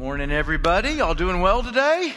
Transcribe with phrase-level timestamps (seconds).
[0.00, 1.02] Morning, everybody.
[1.02, 2.14] All doing well today?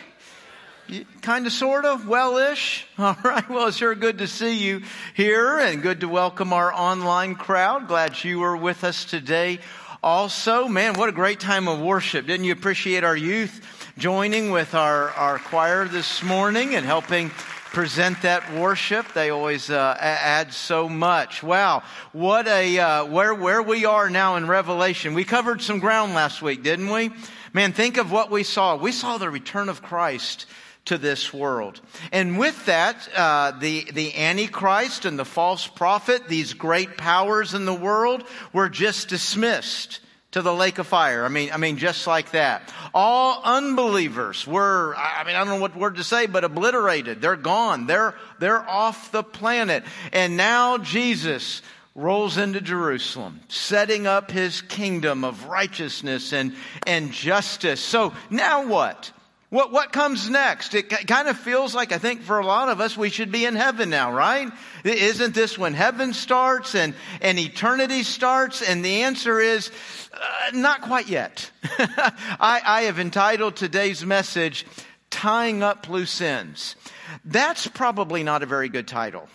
[1.22, 2.88] Kind of, sort of, well-ish.
[2.98, 3.48] All right.
[3.50, 7.90] Well, it's sure good to see you here and good to welcome our online crowd.
[7.90, 9.60] Glad you were with us today.
[10.02, 12.26] Also, man, what a great time of worship.
[12.26, 13.60] Didn't you appreciate our youth
[13.98, 17.32] joining with our, our choir this morning and helping
[17.74, 19.12] present that worship.
[19.14, 21.44] They always uh, add so much.
[21.44, 25.16] Wow, what a uh, where where we are now in Revelation.
[25.16, 27.12] We covered some ground last week, didn't we?
[27.54, 28.76] Man, think of what we saw.
[28.76, 30.48] We saw the return of Christ
[30.86, 31.80] to this world.
[32.12, 37.66] And with that, uh, the, the Antichrist and the false prophet, these great powers in
[37.66, 40.00] the world, were just dismissed
[40.32, 41.24] to the lake of fire.
[41.24, 42.74] I mean, I mean, just like that.
[42.92, 47.22] All unbelievers were, I mean, I don't know what word to say, but obliterated.
[47.22, 47.86] They're gone.
[47.86, 49.84] They're, they're off the planet.
[50.12, 51.62] And now Jesus
[51.96, 56.56] rolls into Jerusalem, setting up his kingdom of righteousness and,
[56.88, 57.82] and justice.
[57.82, 59.12] So now what?
[59.54, 60.74] What, what comes next?
[60.74, 63.46] It kind of feels like, I think for a lot of us, we should be
[63.46, 64.52] in heaven now, right?
[64.84, 68.64] Isn't this when heaven starts and, and eternity starts?
[68.64, 69.70] And the answer is,
[70.12, 71.52] uh, not quite yet.
[71.64, 74.66] I, I have entitled today's message,
[75.12, 76.76] Tying Up Loose Ends.
[77.24, 79.30] That's probably not a very good title.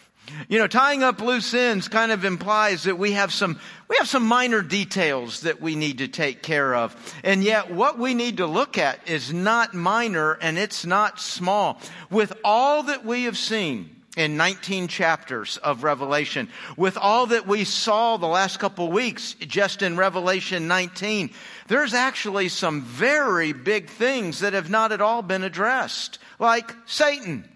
[0.48, 4.08] You know, tying up loose ends kind of implies that we have some, we have
[4.08, 6.96] some minor details that we need to take care of.
[7.24, 11.80] And yet what we need to look at is not minor and it's not small.
[12.10, 16.48] With all that we have seen, in 19 chapters of Revelation.
[16.76, 21.30] With all that we saw the last couple weeks just in Revelation 19,
[21.68, 26.18] there's actually some very big things that have not at all been addressed.
[26.40, 27.48] Like Satan.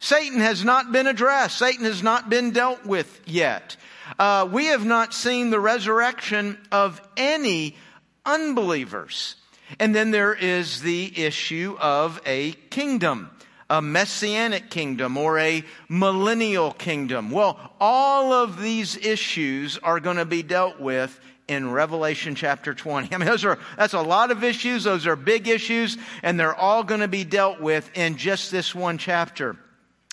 [0.00, 1.58] Satan has not been addressed.
[1.58, 3.76] Satan has not been dealt with yet.
[4.18, 7.76] Uh, we have not seen the resurrection of any
[8.24, 9.34] unbelievers.
[9.78, 13.30] And then there is the issue of a kingdom,
[13.68, 17.30] a messianic kingdom or a millennial kingdom.
[17.30, 23.14] Well, all of these issues are going to be dealt with in Revelation chapter 20.
[23.14, 24.84] I mean, those are, that's a lot of issues.
[24.84, 28.74] Those are big issues and they're all going to be dealt with in just this
[28.74, 29.56] one chapter.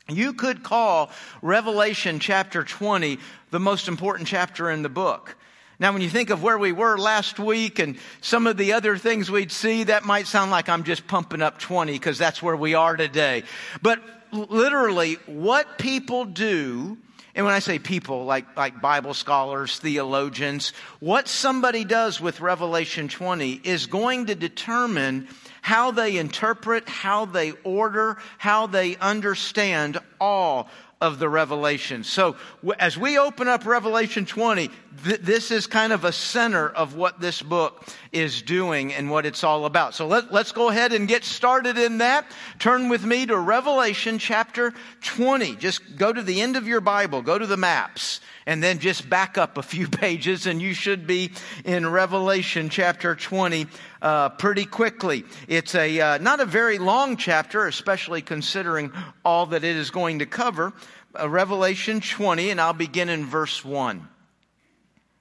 [0.07, 1.09] You could call
[1.41, 3.17] Revelation chapter 20
[3.49, 5.35] the most important chapter in the book.
[5.79, 8.97] Now, when you think of where we were last week and some of the other
[8.97, 12.55] things we'd see, that might sound like I'm just pumping up 20 because that's where
[12.55, 13.43] we are today.
[13.81, 13.99] But
[14.31, 16.97] literally, what people do,
[17.33, 23.07] and when I say people, like, like Bible scholars, theologians, what somebody does with Revelation
[23.07, 25.27] 20 is going to determine
[25.65, 30.69] how they interpret, how they order, how they understand all
[31.01, 32.03] of the revelation.
[32.03, 32.35] So
[32.77, 34.69] as we open up Revelation 20,
[35.03, 39.25] th- this is kind of a center of what this book is doing and what
[39.25, 39.95] it's all about.
[39.95, 42.27] So let, let's go ahead and get started in that.
[42.59, 44.71] Turn with me to Revelation chapter
[45.01, 45.55] 20.
[45.55, 49.09] Just go to the end of your Bible, go to the maps and then just
[49.09, 51.31] back up a few pages and you should be
[51.63, 53.67] in Revelation chapter 20
[54.01, 55.23] uh, pretty quickly.
[55.47, 58.91] It's a uh, not a very long chapter, especially considering
[59.23, 60.73] all that it is going to cover.
[61.17, 64.07] Uh, Revelation 20, and I'll begin in verse 1.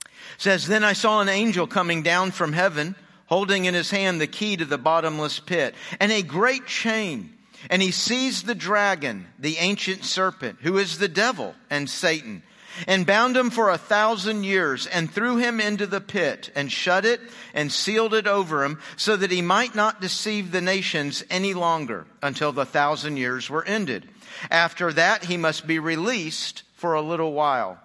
[0.04, 2.96] It says, Then I saw an angel coming down from heaven,
[3.26, 7.30] holding in his hand the key to the bottomless pit, and a great chain.
[7.70, 12.42] And he seized the dragon, the ancient serpent, who is the devil and Satan
[12.86, 17.04] and bound him for a thousand years and threw him into the pit and shut
[17.04, 17.20] it
[17.52, 22.06] and sealed it over him so that he might not deceive the nations any longer
[22.22, 24.08] until the thousand years were ended.
[24.50, 27.78] After that, he must be released for a little while.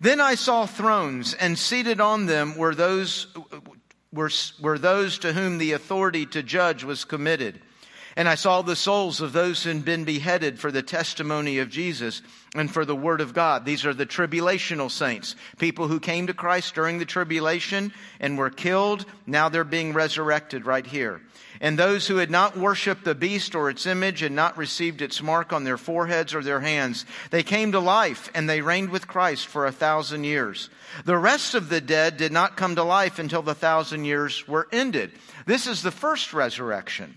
[0.00, 3.26] Then I saw thrones and seated on them were those,
[4.12, 4.30] were,
[4.60, 7.60] were those to whom the authority to judge was committed.
[8.20, 11.70] And I saw the souls of those who had been beheaded for the testimony of
[11.70, 12.20] Jesus
[12.54, 13.64] and for the word of God.
[13.64, 18.50] These are the tribulational saints, people who came to Christ during the tribulation and were
[18.50, 19.06] killed.
[19.26, 21.22] Now they're being resurrected right here.
[21.62, 25.22] And those who had not worshiped the beast or its image and not received its
[25.22, 29.08] mark on their foreheads or their hands, they came to life and they reigned with
[29.08, 30.68] Christ for a thousand years.
[31.06, 34.68] The rest of the dead did not come to life until the thousand years were
[34.70, 35.12] ended.
[35.46, 37.16] This is the first resurrection.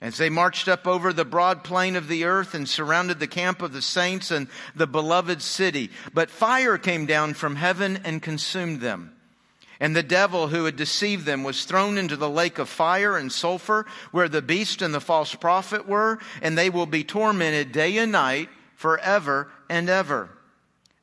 [0.00, 3.62] As they marched up over the broad plain of the earth and surrounded the camp
[3.62, 8.80] of the saints and the beloved city, but fire came down from heaven and consumed
[8.80, 9.12] them.
[9.80, 13.32] And the devil who had deceived them was thrown into the lake of fire and
[13.32, 17.96] sulfur where the beast and the false prophet were, and they will be tormented day
[17.98, 20.30] and night forever and ever.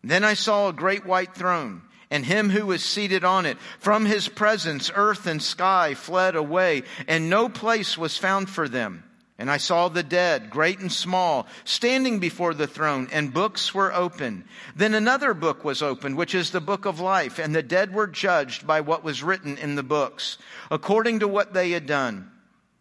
[0.04, 1.82] Then I saw a great white throne
[2.14, 3.58] and him who was seated on it.
[3.80, 9.04] From his presence, earth and sky fled away, and no place was found for them.
[9.40, 13.92] And I saw the dead, great and small, standing before the throne, and books were
[13.92, 14.44] opened.
[14.76, 18.06] Then another book was opened, which is the book of life, and the dead were
[18.06, 20.38] judged by what was written in the books,
[20.70, 22.30] according to what they had done.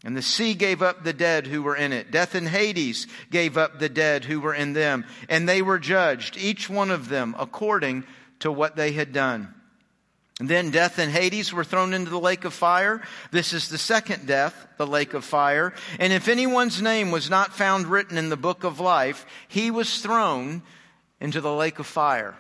[0.04, 2.10] And the sea gave up the dead who were in it.
[2.10, 6.36] Death and Hades gave up the dead who were in them, and they were judged,
[6.36, 8.04] each one of them according
[8.42, 9.54] to what they had done.
[10.40, 13.02] And then death and Hades were thrown into the lake of fire.
[13.30, 15.72] This is the second death, the lake of fire.
[16.00, 20.00] And if anyone's name was not found written in the book of life, he was
[20.00, 20.62] thrown
[21.20, 22.34] into the lake of fire.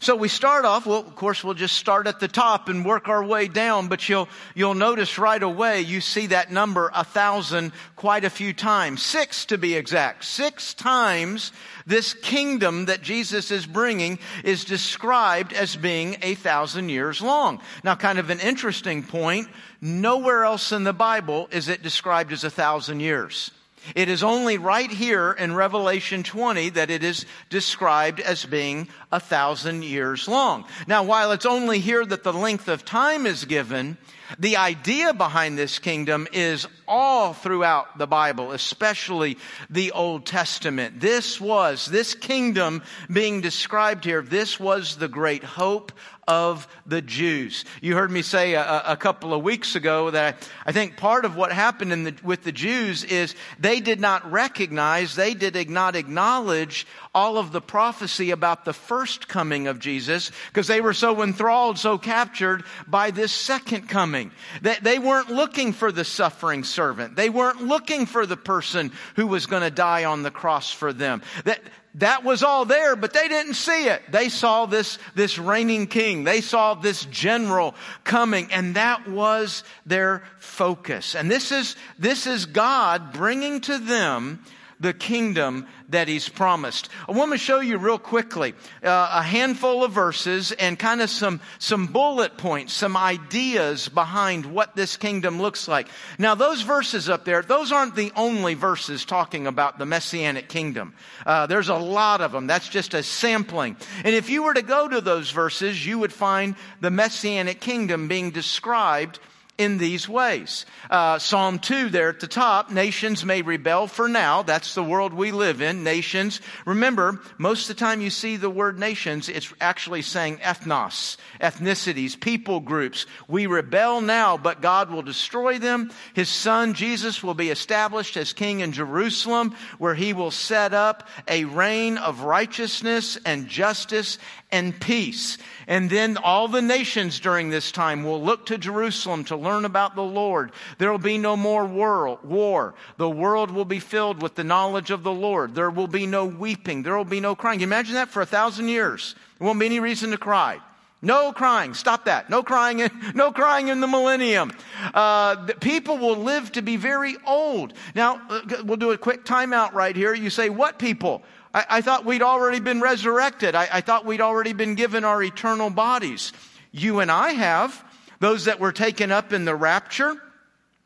[0.00, 3.08] So we start off, well, of course, we'll just start at the top and work
[3.08, 7.72] our way down, but you'll, you'll notice right away you see that number, a thousand,
[7.96, 9.02] quite a few times.
[9.02, 10.24] Six to be exact.
[10.24, 11.52] Six times
[11.86, 17.60] this kingdom that Jesus is bringing is described as being a thousand years long.
[17.82, 19.48] Now, kind of an interesting point.
[19.80, 23.50] Nowhere else in the Bible is it described as a thousand years.
[23.94, 29.20] It is only right here in Revelation 20 that it is described as being a
[29.20, 30.64] thousand years long.
[30.86, 33.96] Now, while it's only here that the length of time is given,
[34.38, 39.38] the idea behind this kingdom is all throughout the Bible, especially
[39.70, 41.00] the Old Testament.
[41.00, 45.92] This was, this kingdom being described here, this was the great hope
[46.28, 47.64] of the Jews.
[47.80, 50.36] You heard me say a, a couple of weeks ago that
[50.66, 54.30] I, I think part of what happened the, with the Jews is they did not
[54.30, 60.30] recognize, they did not acknowledge all of the prophecy about the first coming of Jesus
[60.48, 64.30] because they were so enthralled, so captured by this second coming.
[64.60, 67.16] They, they weren't looking for the suffering servant.
[67.16, 70.92] They weren't looking for the person who was going to die on the cross for
[70.92, 71.22] them.
[71.44, 71.60] That,
[71.98, 74.02] that was all there, but they didn't see it.
[74.10, 76.24] They saw this, this reigning king.
[76.24, 77.74] They saw this general
[78.04, 81.14] coming, and that was their focus.
[81.14, 84.44] And this is, this is God bringing to them
[84.80, 86.88] the kingdom that he's promised.
[87.08, 91.10] I want to show you real quickly uh, a handful of verses and kind of
[91.10, 95.88] some, some bullet points, some ideas behind what this kingdom looks like.
[96.18, 100.94] Now, those verses up there, those aren't the only verses talking about the messianic kingdom.
[101.24, 102.46] Uh, there's a lot of them.
[102.46, 103.76] That's just a sampling.
[104.04, 108.08] And if you were to go to those verses, you would find the messianic kingdom
[108.08, 109.18] being described
[109.58, 110.64] in these ways.
[110.88, 114.42] Uh, Psalm 2 there at the top, nations may rebel for now.
[114.42, 116.40] That's the world we live in, nations.
[116.64, 122.18] Remember, most of the time you see the word nations, it's actually saying ethnos, ethnicities,
[122.18, 123.04] people groups.
[123.26, 125.90] We rebel now, but God will destroy them.
[126.14, 131.08] His son Jesus will be established as king in Jerusalem, where he will set up
[131.26, 134.18] a reign of righteousness and justice
[134.52, 135.36] and peace.
[135.68, 139.94] And then all the nations during this time will look to Jerusalem to learn about
[139.94, 140.52] the Lord.
[140.78, 142.74] There will be no more war.
[142.96, 145.54] The world will be filled with the knowledge of the Lord.
[145.54, 146.82] There will be no weeping.
[146.82, 147.60] There will be no crying.
[147.60, 149.14] Imagine that for a thousand years?
[149.38, 150.58] There won't be any reason to cry.
[151.02, 151.74] No crying.
[151.74, 152.30] Stop that.
[152.30, 154.52] No crying in, no crying in the millennium.
[154.94, 157.74] Uh, people will live to be very old.
[157.94, 160.14] Now, uh, we'll do a quick timeout right here.
[160.14, 161.22] You say, what people?
[161.58, 163.56] I, I thought we'd already been resurrected.
[163.56, 166.32] I, I thought we'd already been given our eternal bodies.
[166.70, 167.84] You and I have.
[168.20, 170.14] Those that were taken up in the rapture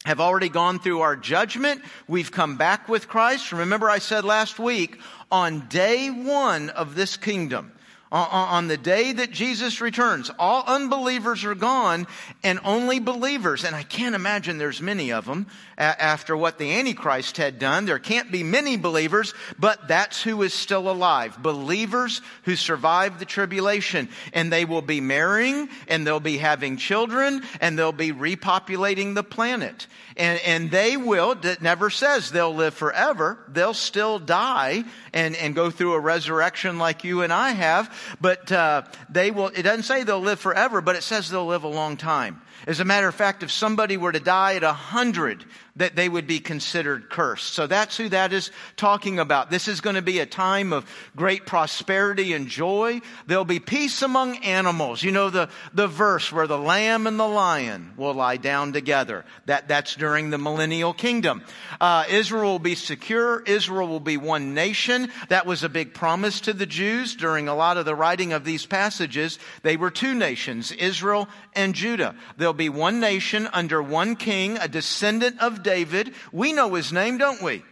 [0.07, 1.83] have already gone through our judgment.
[2.09, 3.53] We've come back with Christ.
[3.53, 4.99] Remember I said last week,
[5.31, 7.73] on day one of this kingdom,
[8.13, 12.07] Uh, uh, on the day that Jesus returns, all unbelievers are gone
[12.45, 15.47] and only believers, and I can't imagine there's many of them
[15.79, 17.87] after what the Antichrist had done.
[17.87, 21.43] There can't be many believers, but that's who is still alive.
[21.43, 27.43] Believers who survived the tribulation and they will be marrying and they'll be having children
[27.61, 29.87] and they'll be repopulating the planet.
[30.17, 33.39] And, and they will, it never says they'll live forever.
[33.49, 37.93] They'll still die and, and go through a resurrection like you and I have.
[38.21, 41.65] But uh, they will, it doesn't say they'll live forever, but it says they'll live
[41.65, 42.43] a long time.
[42.67, 45.45] As a matter of fact, if somebody were to die at a hundred,
[45.77, 47.55] that they would be considered cursed.
[47.55, 49.51] So that's who that is talking about.
[49.51, 53.01] This is going to be a time of great prosperity and joy.
[53.27, 55.03] There'll be peace among animals.
[55.03, 59.25] You know the, the verse where the lamb and the lion will lie down together.
[59.47, 61.43] That, that's during the millennial kingdom.
[61.81, 63.41] Uh, Israel will be secure.
[63.41, 65.11] Israel will be one nation.
[65.31, 68.45] That was a big promise to the Jews during a lot of the writing of
[68.45, 69.39] these passages.
[69.63, 72.15] They were two nations, Israel and Judah.
[72.53, 76.13] There'll be one nation under one king, a descendant of David.
[76.33, 77.63] We know his name, don't we?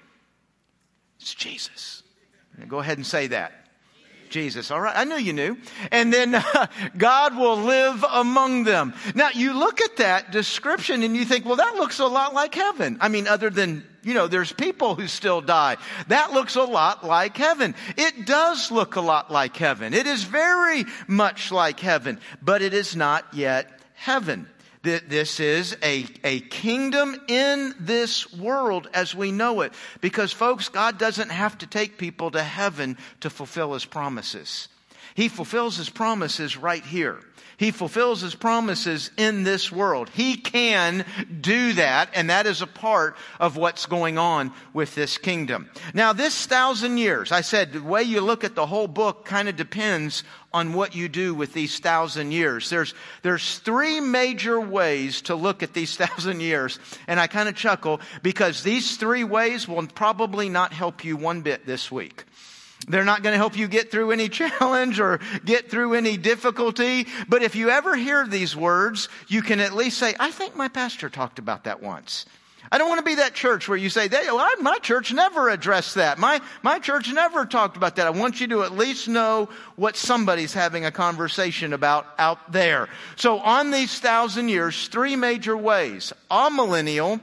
[1.20, 2.02] It's Jesus.
[2.66, 3.52] Go ahead and say that.
[4.30, 4.70] Jesus.
[4.70, 4.96] All right.
[4.96, 5.58] I knew you knew.
[5.90, 8.94] And then uh, God will live among them.
[9.14, 12.54] Now you look at that description and you think, well, that looks a lot like
[12.54, 12.96] heaven.
[13.02, 15.76] I mean, other than, you know, there's people who still die.
[16.08, 17.74] That looks a lot like heaven.
[17.98, 19.92] It does look a lot like heaven.
[19.92, 24.48] It is very much like heaven, but it is not yet heaven
[24.82, 29.72] that this is a, a kingdom in this world as we know it.
[30.00, 34.68] Because folks, God doesn't have to take people to heaven to fulfill his promises.
[35.14, 37.20] He fulfills his promises right here.
[37.60, 40.08] He fulfills his promises in this world.
[40.08, 41.04] He can
[41.42, 45.68] do that, and that is a part of what's going on with this kingdom.
[45.92, 49.46] Now, this thousand years, I said, the way you look at the whole book kind
[49.46, 50.24] of depends
[50.54, 52.70] on what you do with these thousand years.
[52.70, 57.56] There's, there's three major ways to look at these thousand years, and I kind of
[57.56, 62.24] chuckle because these three ways will probably not help you one bit this week.
[62.88, 67.06] They're not going to help you get through any challenge or get through any difficulty.
[67.28, 70.68] But if you ever hear these words, you can at least say, I think my
[70.68, 72.26] pastor talked about that once.
[72.72, 75.48] I don't want to be that church where you say, well, oh, my church never
[75.48, 76.18] addressed that.
[76.18, 78.06] My, my church never talked about that.
[78.06, 82.88] I want you to at least know what somebody's having a conversation about out there.
[83.16, 86.12] So on these thousand years, three major ways.
[86.30, 87.20] Amillennial,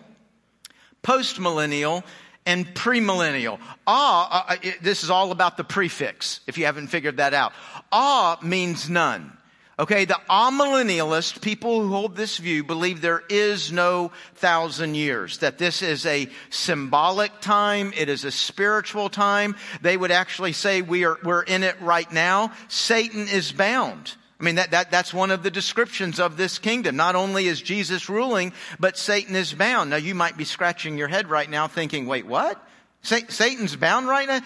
[1.03, 2.03] postmillennial,
[2.47, 3.59] and premillennial.
[3.85, 7.53] Ah, uh, uh this is all about the prefix, if you haven't figured that out.
[7.91, 9.37] Ah means none.
[9.79, 15.59] Okay, the amillennialist, people who hold this view, believe there is no thousand years, that
[15.59, 19.55] this is a symbolic time, it is a spiritual time.
[19.83, 22.53] They would actually say we are, we're in it right now.
[22.69, 24.15] Satan is bound.
[24.39, 26.95] I mean, that, that, that's one of the descriptions of this kingdom.
[26.95, 29.89] Not only is Jesus ruling, but Satan is bound.
[29.89, 32.63] Now, you might be scratching your head right now thinking, wait, what?
[33.01, 34.41] Satan's bound right now?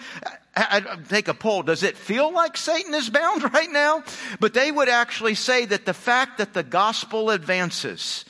[0.54, 1.62] I, I, take a poll.
[1.62, 4.04] Does it feel like Satan is bound right now?
[4.40, 8.24] But they would actually say that the fact that the gospel advances,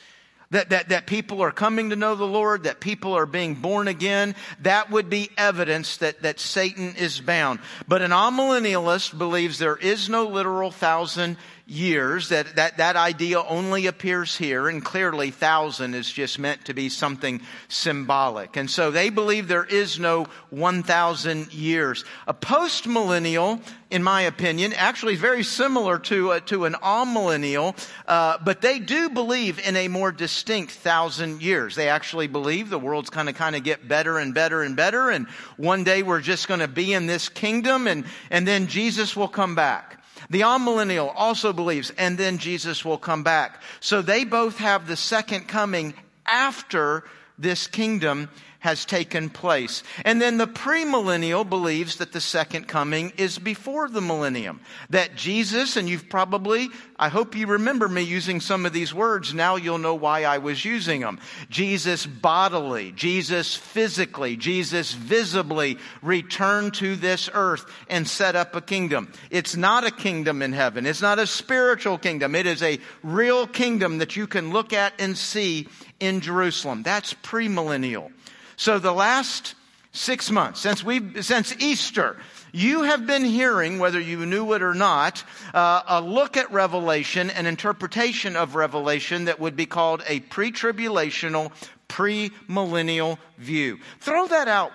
[0.53, 3.87] that, that, that people are coming to know the Lord, that people are being born
[3.87, 7.59] again, that would be evidence that, that Satan is bound.
[7.87, 11.37] But an amillennialist believes there is no literal thousand
[11.73, 16.73] years, that, that, that idea only appears here, and clearly thousand is just meant to
[16.73, 18.55] be something symbolic.
[18.55, 22.05] And so they believe there is no 1,000 years.
[22.27, 27.75] A post-millennial, in my opinion, actually very similar to, uh, to an amillennial,
[28.07, 31.75] uh, but they do believe in a more distinct thousand years.
[31.75, 35.09] They actually believe the world's kind of kind of get better and better and better,
[35.09, 35.27] and
[35.57, 39.27] one day we're just going to be in this kingdom, and, and then Jesus will
[39.27, 40.02] come back.
[40.29, 43.61] The amillennial also believes, and then Jesus will come back.
[43.79, 45.93] So they both have the second coming
[46.25, 47.03] after
[47.37, 48.29] this kingdom
[48.63, 49.83] has taken place.
[50.05, 54.61] And then the premillennial believes that the second coming is before the millennium.
[54.89, 59.33] That Jesus, and you've probably, I hope you remember me using some of these words,
[59.33, 61.19] now you'll know why I was using them.
[61.49, 69.11] Jesus bodily, Jesus physically, Jesus visibly returned to this earth and set up a kingdom.
[69.29, 70.85] It's not a kingdom in heaven.
[70.85, 72.33] It's not a spiritual kingdom.
[72.33, 75.67] It is a real kingdom that you can look at and see
[75.99, 76.81] in Jerusalem.
[76.83, 78.13] That's premillennial.
[78.55, 79.55] So the last
[79.91, 82.17] six months, since we since Easter,
[82.51, 87.31] you have been hearing, whether you knew it or not, uh, a look at Revelation,
[87.31, 91.51] an interpretation of Revelation that would be called a pre-tribulational,
[91.87, 93.79] pre-millennial view.
[93.99, 94.71] Throw that out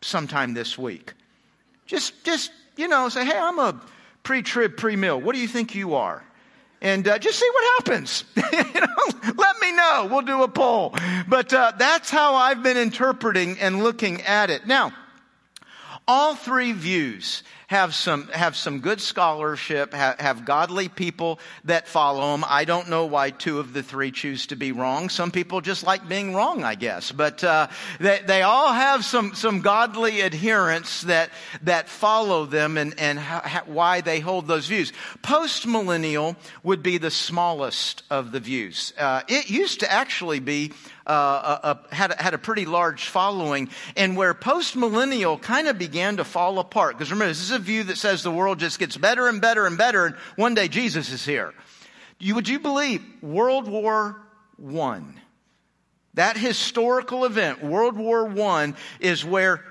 [0.00, 1.14] sometime this week.
[1.86, 3.80] Just, just you know, say, hey, I'm a
[4.22, 5.20] pre-trib, pre-mill.
[5.20, 6.22] What do you think you are?
[6.80, 8.24] And uh, just see what happens.
[8.36, 10.08] you know, let me know.
[10.10, 10.94] We'll do a poll.
[11.26, 14.66] But uh, that's how I've been interpreting and looking at it.
[14.66, 14.92] Now,
[16.06, 22.32] All three views have some, have some good scholarship, have, have godly people that follow
[22.32, 22.44] them.
[22.48, 25.10] I don't know why two of the three choose to be wrong.
[25.10, 27.12] Some people just like being wrong, I guess.
[27.12, 27.68] But uh,
[28.00, 31.28] they, they all have some, some godly adherents that,
[31.62, 34.94] that follow them and, and ha, why they hold those views.
[35.20, 38.94] Post-millennial would be the smallest of the views.
[38.96, 40.72] Uh, it used to actually be
[41.08, 46.24] uh, had, a, had a pretty large following, and where postmillennial kind of began to
[46.24, 46.96] fall apart.
[46.96, 49.78] Because remember, this is view that says the world just gets better and better and
[49.78, 51.52] better, and one day Jesus is here.
[52.18, 54.20] You, would you believe World War
[54.56, 55.20] One?
[56.14, 59.62] That historical event, World War One, is where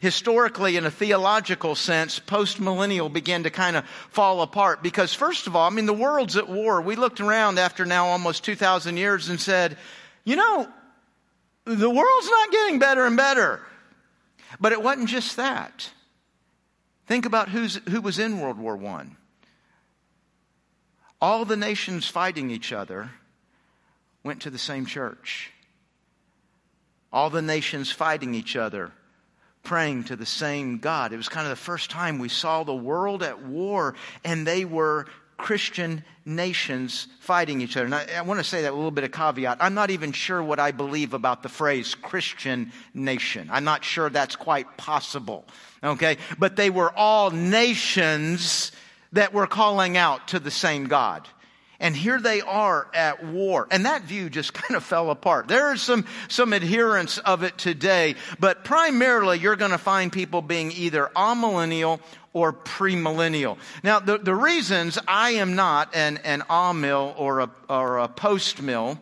[0.00, 4.82] historically, in a theological sense, postmillennial began to kind of fall apart.
[4.82, 6.80] Because first of all, I mean, the world's at war.
[6.80, 9.76] We looked around after now almost 2,000 years and said,
[10.24, 10.66] you know,
[11.66, 13.60] the world's not getting better and better.
[14.58, 15.90] But it wasn't just that.
[17.10, 19.06] Think about who's, who was in World War I.
[21.20, 23.10] All the nations fighting each other
[24.22, 25.50] went to the same church.
[27.12, 28.92] All the nations fighting each other,
[29.64, 31.12] praying to the same God.
[31.12, 34.64] It was kind of the first time we saw the world at war, and they
[34.64, 35.08] were
[35.40, 37.86] Christian nations fighting each other.
[37.86, 39.58] And I, I, want to say that a little bit of caveat.
[39.60, 43.48] I'm not even sure what I believe about the phrase Christian nation.
[43.50, 45.44] I'm not sure that's quite possible.
[45.82, 46.18] Okay?
[46.38, 48.72] But they were all nations
[49.12, 51.26] that were calling out to the same God.
[51.80, 53.66] And here they are at war.
[53.70, 55.48] And that view just kind of fell apart.
[55.48, 60.42] There is some, some adherents of it today, but primarily you're going to find people
[60.42, 62.00] being either amillennial
[62.32, 63.58] or premillennial.
[63.82, 66.44] Now, the, the reasons I am not an, an
[66.80, 68.98] mill or a, or a post mill,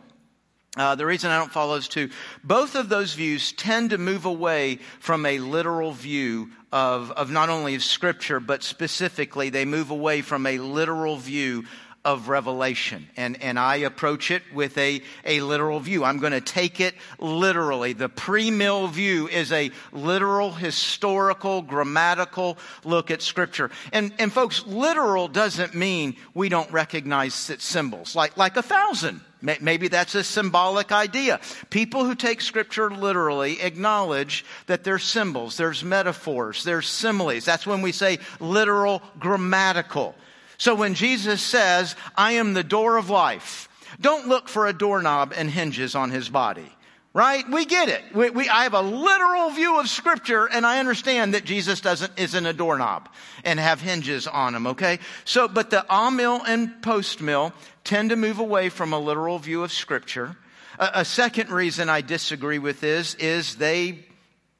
[0.77, 2.09] uh, the reason I don't follow those two,
[2.43, 7.49] both of those views tend to move away from a literal view of, of not
[7.49, 11.65] only of Scripture, but specifically they move away from a literal view
[12.05, 13.07] of revelation.
[13.17, 16.03] And, and I approach it with a, a literal view.
[16.03, 17.93] I'm going to take it literally.
[17.93, 23.69] The pre-mill view is a literal, historical, grammatical look at scripture.
[23.91, 29.21] And, and folks, literal doesn't mean we don't recognize its symbols, like, like a thousand.
[29.41, 31.39] Maybe that's a symbolic idea.
[31.69, 37.45] People who take scripture literally acknowledge that there's symbols, there's metaphors, there's similes.
[37.45, 40.13] That's when we say literal, grammatical.
[40.59, 45.33] So when Jesus says, I am the door of life, don't look for a doorknob
[45.35, 46.69] and hinges on his body.
[47.11, 47.43] Right?
[47.49, 48.03] We get it.
[48.13, 52.11] We, we, I have a literal view of scripture and I understand that Jesus doesn't,
[52.19, 53.09] isn't a doorknob
[53.43, 54.99] and have hinges on him, okay?
[55.25, 57.51] So, but the amill and post mill
[57.83, 60.37] tend to move away from a literal view of scripture.
[60.77, 64.05] A, a second reason I disagree with this is they,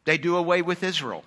[0.06, 1.24] they do away with Israel.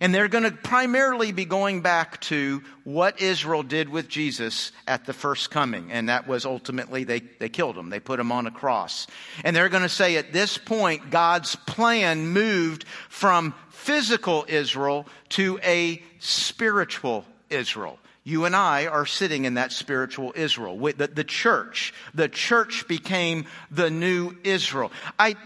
[0.00, 5.04] And they're going to primarily be going back to what Israel did with Jesus at
[5.04, 5.90] the first coming.
[5.92, 7.90] And that was ultimately they, they killed him.
[7.90, 9.06] They put him on a cross.
[9.44, 15.58] And they're going to say at this point, God's plan moved from physical Israel to
[15.62, 17.98] a spiritual Israel.
[18.24, 20.76] You and I are sitting in that spiritual Israel.
[20.76, 24.90] The, the church, the church became the new Israel.
[25.16, 25.36] I,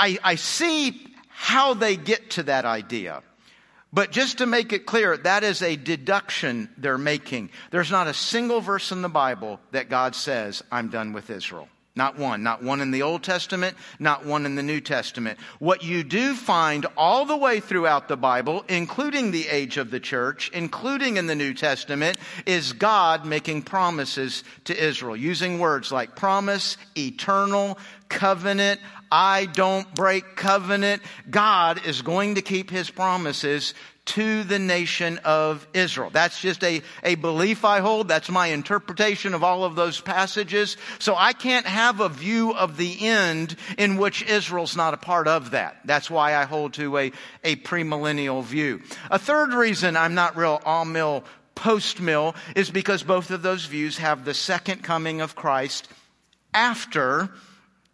[0.00, 3.22] I, I see how they get to that idea.
[3.96, 7.48] But just to make it clear, that is a deduction they're making.
[7.70, 11.66] There's not a single verse in the Bible that God says, I'm done with Israel.
[11.94, 12.42] Not one.
[12.42, 15.38] Not one in the Old Testament, not one in the New Testament.
[15.60, 19.98] What you do find all the way throughout the Bible, including the age of the
[19.98, 26.16] church, including in the New Testament, is God making promises to Israel, using words like
[26.16, 27.78] promise, eternal,
[28.10, 28.78] covenant,
[29.10, 31.02] I don't break covenant.
[31.30, 33.74] God is going to keep his promises
[34.06, 36.10] to the nation of Israel.
[36.10, 38.06] That's just a, a belief I hold.
[38.08, 40.76] That's my interpretation of all of those passages.
[41.00, 45.26] So I can't have a view of the end in which Israel's not a part
[45.26, 45.80] of that.
[45.84, 48.80] That's why I hold to a, a premillennial view.
[49.10, 51.24] A third reason I'm not real amill
[51.56, 55.88] post mill is because both of those views have the second coming of Christ
[56.54, 57.30] after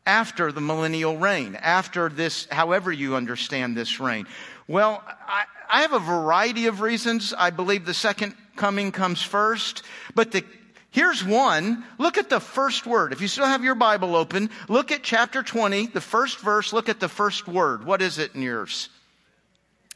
[0.07, 4.27] after the millennial reign, after this, however you understand this reign.
[4.67, 7.33] Well, I, I have a variety of reasons.
[7.37, 9.83] I believe the second coming comes first,
[10.15, 10.45] but the
[10.93, 11.85] Here's one.
[11.97, 13.15] Look at the first word.
[13.15, 16.91] If you still have your Bible open, look at chapter 20, the first verse, look
[16.91, 17.85] at the first word.
[17.85, 18.91] What is it in yours?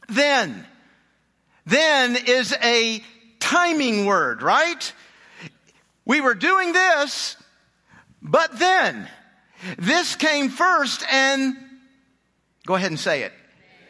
[0.09, 0.65] Then.
[1.67, 3.03] Then is a
[3.39, 4.91] timing word, right?
[6.03, 7.37] We were doing this,
[8.19, 9.07] but then.
[9.77, 11.55] This came first and
[12.65, 13.33] go ahead and say it.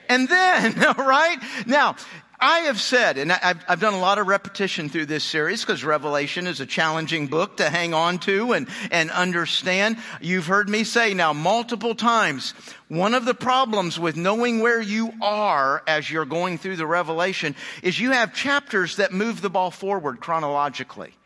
[0.09, 1.37] And then, right?
[1.65, 1.95] Now,
[2.39, 5.83] I have said, and I've, I've, done a lot of repetition through this series because
[5.83, 9.97] Revelation is a challenging book to hang on to and, and understand.
[10.21, 12.53] You've heard me say now multiple times,
[12.89, 17.55] one of the problems with knowing where you are as you're going through the Revelation
[17.81, 21.16] is you have chapters that move the ball forward chronologically.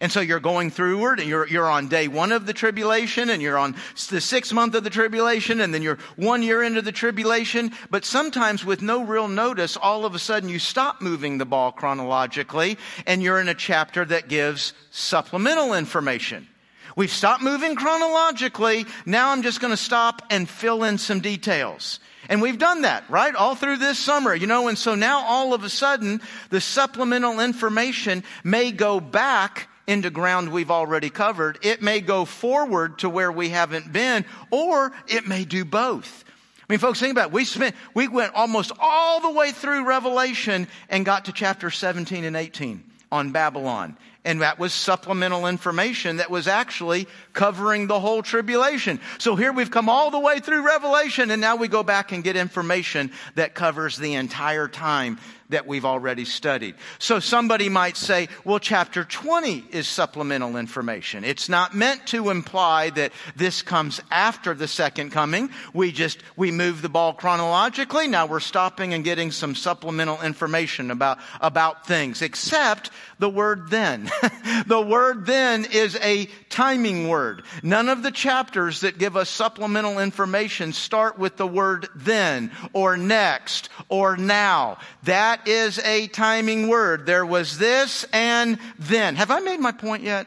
[0.00, 3.40] And so you're going through and you're, you're on day one of the tribulation and
[3.40, 3.76] you're on
[4.10, 7.72] the sixth month of the tribulation and then you're one year into the tribulation.
[7.90, 11.72] But sometimes with no real notice, all of a sudden you stop moving the ball
[11.72, 16.48] chronologically and you're in a chapter that gives supplemental information.
[16.96, 18.86] We've stopped moving chronologically.
[19.04, 22.00] Now I'm just going to stop and fill in some details.
[22.28, 23.34] And we've done that, right?
[23.34, 27.40] All through this summer, you know, and so now all of a sudden the supplemental
[27.40, 31.58] information may go back into ground we've already covered.
[31.62, 36.24] It may go forward to where we haven't been, or it may do both.
[36.68, 37.32] I mean, folks, think about it.
[37.32, 42.24] We spent, we went almost all the way through Revelation and got to chapter 17
[42.24, 43.96] and 18 on Babylon.
[44.26, 48.98] And that was supplemental information that was actually covering the whole tribulation.
[49.18, 52.24] So here we've come all the way through Revelation and now we go back and
[52.24, 55.18] get information that covers the entire time
[55.50, 56.74] that we've already studied.
[56.98, 61.24] So somebody might say, well, chapter 20 is supplemental information.
[61.24, 65.50] It's not meant to imply that this comes after the second coming.
[65.72, 68.08] We just, we move the ball chronologically.
[68.08, 74.10] Now we're stopping and getting some supplemental information about, about things, except the word then.
[74.66, 77.42] the word then is a timing word.
[77.62, 82.96] None of the chapters that give us supplemental information start with the word then or
[82.96, 84.78] next or now.
[85.04, 87.06] That is a timing word.
[87.06, 89.16] There was this and then.
[89.16, 90.26] Have I made my point yet?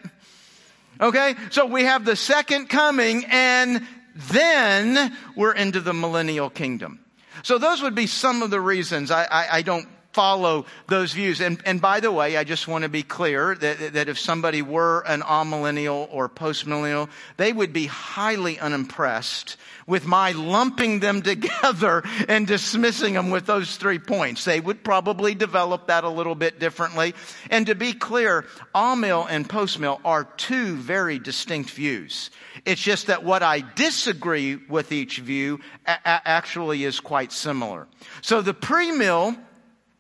[1.02, 7.00] Okay, so we have the second coming and then we're into the millennial kingdom.
[7.44, 11.40] So those would be some of the reasons I, I, I don't follow those views.
[11.40, 14.62] And, and by the way, I just want to be clear that, that if somebody
[14.62, 22.04] were an amillennial or postmillennial, they would be highly unimpressed with my lumping them together
[22.28, 24.46] and dismissing them with those three points.
[24.46, 27.14] They would probably develop that a little bit differently.
[27.52, 32.32] And to be clear, amill and postmill are two very distinct views.
[32.66, 37.88] It's just that what I disagree with each view a- actually is quite similar.
[38.22, 39.38] So the premill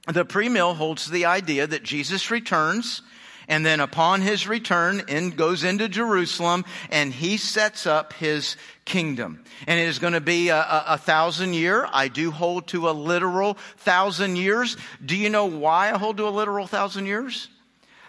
[0.09, 3.01] the premill holds the idea that Jesus returns
[3.49, 9.43] and then upon his return in, goes into Jerusalem and he sets up his kingdom.
[9.67, 11.87] And it is going to be a, a, a, thousand year.
[11.91, 14.77] I do hold to a literal thousand years.
[15.03, 17.49] Do you know why I hold to a literal thousand years?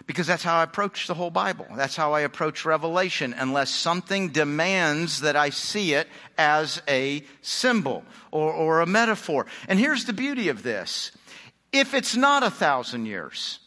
[0.05, 1.65] Because that's how I approach the whole Bible.
[1.75, 8.03] That's how I approach Revelation, unless something demands that I see it as a symbol
[8.31, 9.45] or, or a metaphor.
[9.67, 11.11] And here's the beauty of this
[11.71, 13.59] if it's not a thousand years,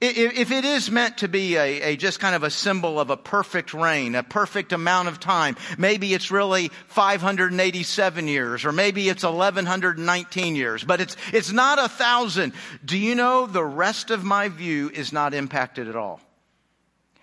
[0.00, 3.16] if it is meant to be a, a, just kind of a symbol of a
[3.16, 9.24] perfect reign, a perfect amount of time, maybe it's really 587 years, or maybe it's
[9.24, 12.52] 1119 years, but it's, it's not a thousand.
[12.84, 16.20] Do you know the rest of my view is not impacted at all?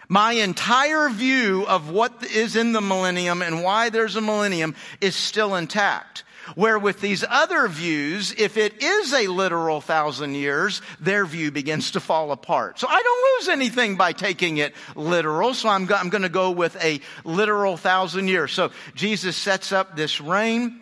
[0.08, 5.16] My entire view of what is in the millennium and why there's a millennium is
[5.16, 6.24] still intact.
[6.54, 11.92] Where with these other views, if it is a literal thousand years, their view begins
[11.92, 12.80] to fall apart.
[12.80, 15.56] So I don't lose anything by taking it literal.
[15.56, 18.52] So I'm, I'm going to go with a literal thousand years.
[18.52, 20.82] So Jesus sets up this reign.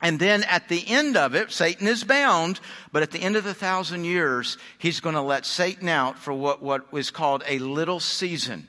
[0.00, 2.60] And then at the end of it, Satan is bound,
[2.92, 6.32] but at the end of the thousand years, he's going to let Satan out for
[6.32, 8.68] what, what was called a little season.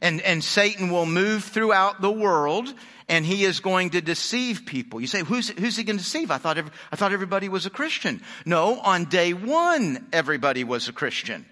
[0.00, 2.72] And, and Satan will move throughout the world
[3.10, 5.00] and he is going to deceive people.
[5.00, 6.30] You say, who's, who's he going to deceive?
[6.30, 8.22] I thought, every, I thought everybody was a Christian.
[8.46, 11.44] No, on day one, everybody was a Christian.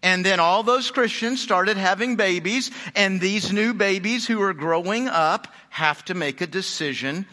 [0.00, 5.08] And then all those Christians started having babies, and these new babies who are growing
[5.08, 7.26] up have to make a decision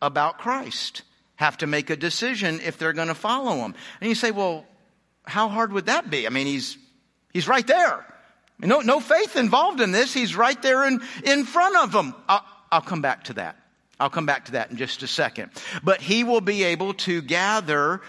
[0.00, 1.02] about Christ,
[1.34, 3.74] have to make a decision if they're going to follow him.
[4.00, 4.64] And you say, well,
[5.24, 6.26] how hard would that be?
[6.26, 6.78] I mean, he's,
[7.32, 8.06] he's right there.
[8.60, 10.14] No, no faith involved in this.
[10.14, 12.14] He's right there in, in front of them.
[12.28, 12.38] Uh,
[12.70, 13.56] I'll come back to that.
[13.98, 15.50] I'll come back to that in just a second.
[15.82, 18.02] But he will be able to gather,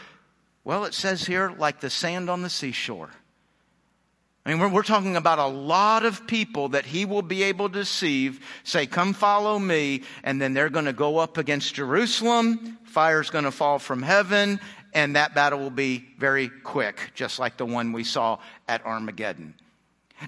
[0.64, 3.10] well, it says here, like the sand on the seashore.
[4.46, 7.68] I mean, we're, we're, talking about a lot of people that he will be able
[7.68, 12.78] to deceive, say, come follow me, and then they're going to go up against Jerusalem,
[12.86, 14.62] fire's going to fall from heaven,
[14.94, 18.40] and that battle will be very quick, just like the one we saw
[18.70, 19.54] at Armageddon.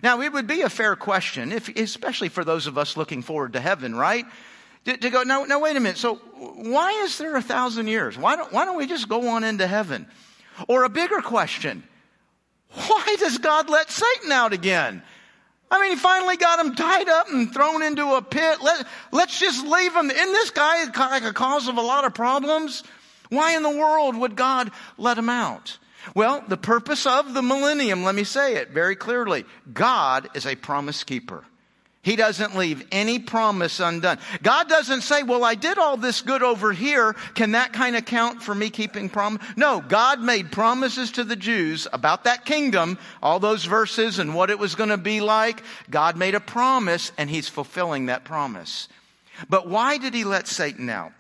[0.04, 3.54] Now, it would be a fair question, if, especially for those of us looking forward
[3.54, 4.26] to heaven, right?
[4.86, 5.98] To, to go, no, no, wait a minute.
[5.98, 8.18] So, why is there a thousand years?
[8.18, 10.08] Why don't, why don't we just go on into heaven?
[10.68, 11.84] Or a bigger question,
[12.72, 15.02] why does God let Satan out again?
[15.72, 18.58] I mean, he finally got him tied up and thrown into a pit.
[18.62, 20.10] Let, let's just leave him.
[20.10, 22.84] Isn't this guy like a cause of a lot of problems?
[23.30, 25.78] Why in the world would God let him out?
[26.16, 29.46] Well, the purpose of the millennium, let me say it very clearly.
[29.72, 31.44] God is a promise keeper.
[32.02, 34.20] He doesn't leave any promise undone.
[34.42, 37.14] God doesn't say, well, I did all this good over here.
[37.36, 39.44] Can that kind of count for me keeping promise?
[39.58, 44.50] No, God made promises to the Jews about that kingdom, all those verses and what
[44.50, 45.62] it was going to be like.
[45.90, 48.88] God made a promise and he's fulfilling that promise.
[49.50, 51.12] But why did he let Satan out?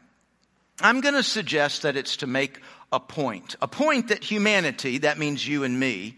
[0.82, 2.62] I'm going to suggest that it's to make
[2.92, 3.56] a point.
[3.62, 6.18] A point that humanity, that means you and me,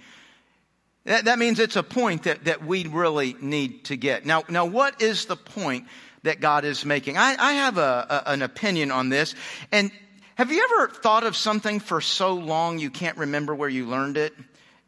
[1.05, 4.25] that, that means it's a point that, that we really need to get.
[4.25, 5.87] Now, now, what is the point
[6.23, 7.17] that God is making?
[7.17, 9.33] I, I have a, a, an opinion on this.
[9.71, 9.91] And
[10.35, 14.17] have you ever thought of something for so long you can't remember where you learned
[14.17, 14.33] it?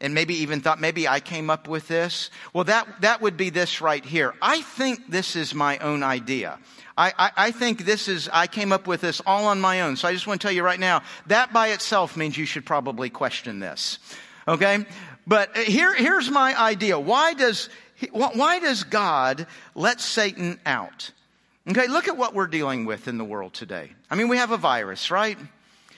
[0.04, 2.28] And maybe even thought, maybe I came up with this?
[2.52, 4.34] Well, that, that would be this right here.
[4.42, 6.58] I think this is my own idea.
[6.94, 9.96] I, I, I, think this is, I came up with this all on my own.
[9.96, 12.66] So I just want to tell you right now, that by itself means you should
[12.66, 13.98] probably question this.
[14.46, 14.84] Okay?
[15.26, 17.00] But here, here's my idea.
[17.00, 17.70] Why does,
[18.12, 21.12] why does God let Satan out?
[21.66, 23.90] Okay, look at what we're dealing with in the world today.
[24.10, 25.38] I mean, we have a virus, right?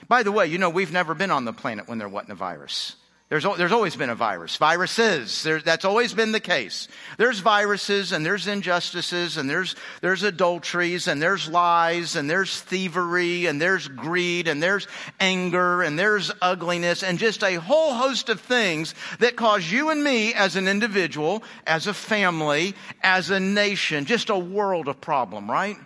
[0.06, 2.36] By the way, you know, we've never been on the planet when there wasn't a
[2.36, 2.94] virus.
[3.28, 4.54] There's, there's always been a virus.
[4.56, 5.42] Viruses.
[5.42, 6.86] There, that's always been the case.
[7.18, 13.46] There's viruses and there's injustices and there's, there's adulteries and there's lies and there's thievery
[13.46, 14.86] and there's greed and there's
[15.18, 20.04] anger and there's ugliness and just a whole host of things that cause you and
[20.04, 25.50] me as an individual, as a family, as a nation, just a world of problem,
[25.50, 25.76] right?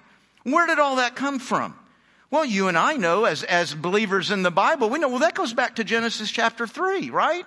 [0.42, 1.74] Where did all that come from?
[2.31, 5.35] Well, you and I know as, as believers in the Bible, we know, well, that
[5.35, 7.45] goes back to Genesis chapter 3, right?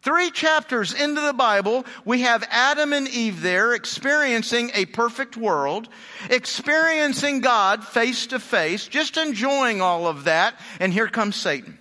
[0.00, 5.88] Three chapters into the Bible, we have Adam and Eve there experiencing a perfect world,
[6.28, 11.78] experiencing God face to face, just enjoying all of that, and here comes Satan.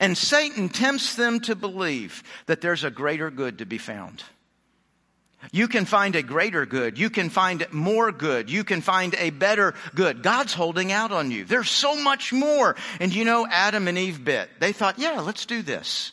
[0.00, 4.22] And Satan tempts them to believe that there's a greater good to be found.
[5.52, 6.98] You can find a greater good.
[6.98, 8.50] You can find more good.
[8.50, 10.22] You can find a better good.
[10.22, 11.44] God's holding out on you.
[11.44, 12.76] There's so much more.
[13.00, 14.50] And you know, Adam and Eve bit.
[14.60, 16.12] They thought, yeah, let's do this.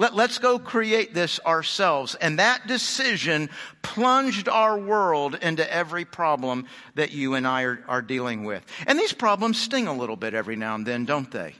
[0.00, 2.14] Let, let's go create this ourselves.
[2.14, 3.50] And that decision
[3.82, 8.64] plunged our world into every problem that you and I are, are dealing with.
[8.86, 11.54] And these problems sting a little bit every now and then, don't they?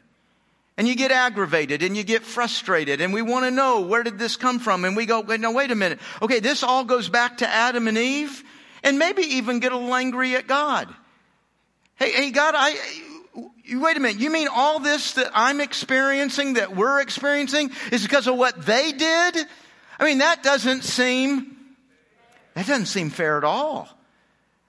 [0.79, 4.17] And you get aggravated and you get frustrated and we want to know where did
[4.17, 4.85] this come from?
[4.85, 5.99] And we go, no, wait a minute.
[6.23, 8.45] Okay, this all goes back to Adam and Eve
[8.85, 10.88] and maybe even get a little angry at God.
[11.97, 12.77] Hey, hey, God, I,
[13.73, 14.21] wait a minute.
[14.21, 18.93] You mean all this that I'm experiencing, that we're experiencing is because of what they
[18.93, 19.37] did?
[19.99, 21.57] I mean, that doesn't seem,
[22.55, 23.88] that doesn't seem fair at all.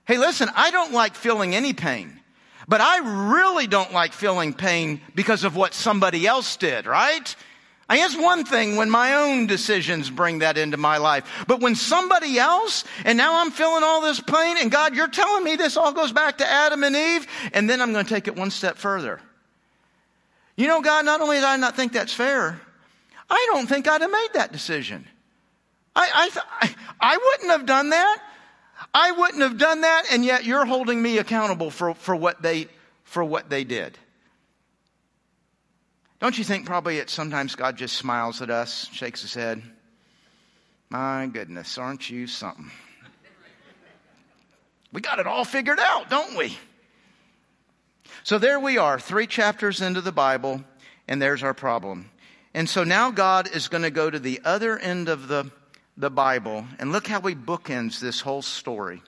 [0.06, 2.18] Hey, listen, I don't like feeling any pain.
[2.69, 7.36] But I really don't like feeling pain because of what somebody else did, right?
[7.89, 11.45] I guess one thing when my own decisions bring that into my life.
[11.47, 15.43] But when somebody else, and now I'm feeling all this pain, and God, you're telling
[15.43, 18.27] me this all goes back to Adam and Eve, and then I'm going to take
[18.27, 19.19] it one step further.
[20.55, 22.62] You know, God, not only did I not think that's fair,
[23.27, 25.08] I don't think I'd have made that decision.
[25.95, 26.29] I,
[26.62, 28.21] I, I wouldn't have done that.
[28.93, 32.67] I wouldn't have done that, and yet you're holding me accountable for, for, what, they,
[33.04, 33.97] for what they did.
[36.19, 39.62] Don't you think probably it sometimes God just smiles at us, shakes his head?
[40.89, 42.71] My goodness, aren't you something?
[44.91, 46.58] We got it all figured out, don't we?
[48.23, 50.63] So there we are, three chapters into the Bible,
[51.08, 52.10] and there's our problem.
[52.54, 55.52] And so now God is going to go to the other end of the
[55.99, 59.03] the Bible, and look how he bookends this whole story.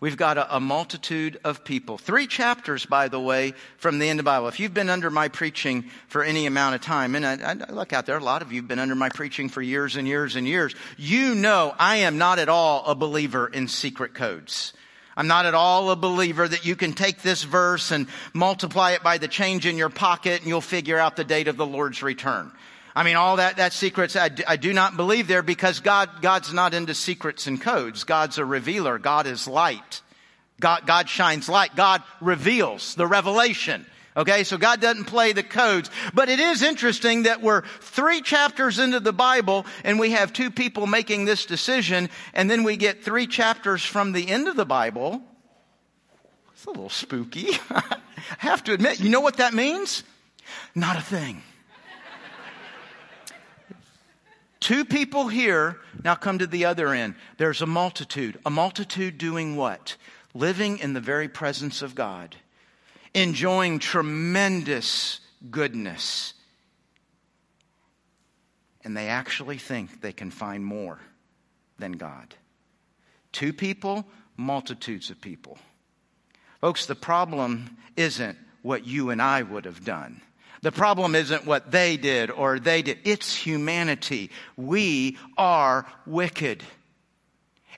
[0.00, 1.96] We've got a, a, multitude of people.
[1.96, 4.48] Three chapters, by the way, from the end of the Bible.
[4.48, 7.92] If you've been under my preaching for any amount of time, and I, I look
[7.92, 10.34] out there, a lot of you have been under my preaching for years and years
[10.34, 14.72] and years, you know I am not at all a believer in secret codes.
[15.16, 19.04] I'm not at all a believer that you can take this verse and multiply it
[19.04, 22.02] by the change in your pocket and you'll figure out the date of the Lord's
[22.02, 22.50] return.
[22.94, 26.10] I mean, all that, that secrets, I do, I do not believe there because God,
[26.20, 28.04] God's not into secrets and codes.
[28.04, 28.98] God's a revealer.
[28.98, 30.02] God is light.
[30.60, 31.74] God, God shines light.
[31.74, 33.86] God reveals the revelation.
[34.14, 35.90] Okay, so God doesn't play the codes.
[36.12, 40.50] But it is interesting that we're three chapters into the Bible and we have two
[40.50, 44.66] people making this decision, and then we get three chapters from the end of the
[44.66, 45.22] Bible.
[46.52, 47.48] It's a little spooky.
[47.70, 47.96] I
[48.38, 50.04] have to admit, you know what that means?
[50.74, 51.42] Not a thing.
[54.62, 57.16] Two people here, now come to the other end.
[57.36, 58.38] There's a multitude.
[58.46, 59.96] A multitude doing what?
[60.34, 62.36] Living in the very presence of God,
[63.12, 65.18] enjoying tremendous
[65.50, 66.34] goodness.
[68.84, 71.00] And they actually think they can find more
[71.80, 72.36] than God.
[73.32, 75.58] Two people, multitudes of people.
[76.60, 80.22] Folks, the problem isn't what you and I would have done.
[80.62, 82.98] The problem isn't what they did or they did.
[83.04, 84.30] It's humanity.
[84.56, 86.62] We are wicked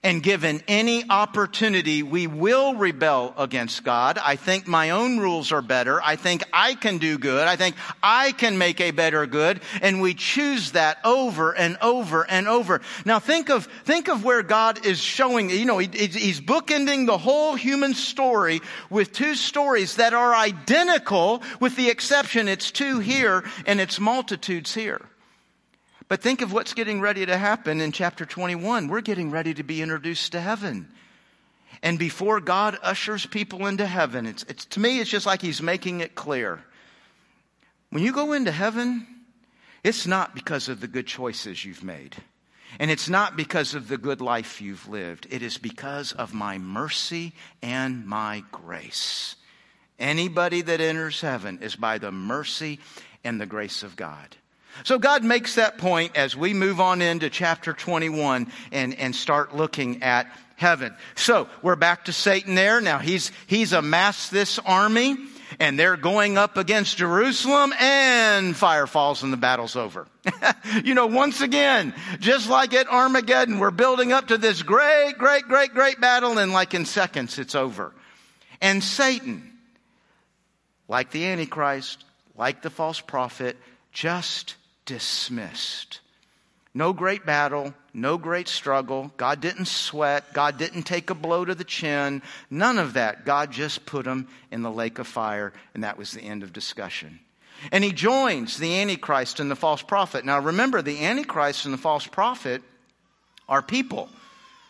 [0.05, 4.19] and given any opportunity, we will rebel against God.
[4.19, 6.01] I think my own rules are better.
[6.03, 7.49] I think I can do good.
[7.49, 9.63] I think I can make a better good.
[9.81, 12.83] And we choose that over and over and over.
[13.07, 17.19] Now think of, think of where God is showing, you know, he, he's bookending the
[17.19, 23.43] whole human story with two stories that are identical with the exception it's two here
[23.65, 25.01] and it's multitudes here.
[26.09, 28.89] But think of what's getting ready to happen in chapter 21.
[28.89, 30.89] We're getting ready to be introduced to heaven.
[31.83, 35.63] And before God ushers people into heaven, it's, it's, to me, it's just like He's
[35.63, 36.63] making it clear.
[37.91, 39.07] When you go into heaven,
[39.83, 42.17] it's not because of the good choices you've made.
[42.79, 45.27] And it's not because of the good life you've lived.
[45.31, 49.37] It is because of my mercy and my grace.
[49.99, 52.81] Anybody that enters heaven is by the mercy
[53.23, 54.37] and the grace of God.
[54.83, 59.55] So God makes that point as we move on into chapter 21 and, and start
[59.55, 60.95] looking at heaven.
[61.15, 62.81] So we're back to Satan there.
[62.81, 65.17] Now he's, he's amassed this army
[65.61, 70.07] and they're going up against Jerusalem and fire falls and the battle's over.
[70.85, 75.45] you know, once again, just like at Armageddon, we're building up to this great, great,
[75.45, 77.93] great, great battle and like in seconds it's over.
[78.61, 79.53] And Satan,
[80.89, 82.05] like the Antichrist,
[82.37, 83.57] like the false prophet,
[83.93, 86.01] just dismissed.
[86.75, 89.13] No great battle, no great struggle.
[89.17, 90.33] God didn't sweat.
[90.33, 92.21] God didn't take a blow to the chin.
[92.51, 93.25] None of that.
[93.25, 96.53] God just put him in the lake of fire, and that was the end of
[96.53, 97.21] discussion.
[97.71, 100.25] And he joins the Antichrist and the false prophet.
[100.25, 102.63] Now remember, the Antichrist and the false prophet
[103.49, 104.09] are people.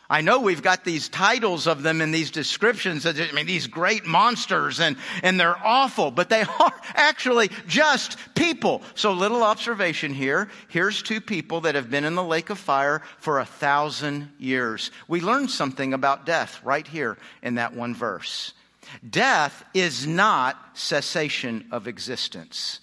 [0.08, 3.06] I know we've got these titles of them and these descriptions.
[3.06, 8.82] I mean, these great monsters and, and they're awful, but they are actually just people.
[8.94, 10.50] So little observation here.
[10.68, 14.90] Here's two people that have been in the lake of fire for a thousand years.
[15.08, 18.52] We learned something about death right here in that one verse.
[19.08, 22.80] Death is not cessation of existence.